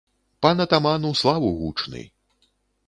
[0.45, 2.05] Пан атаман ў славу гучны.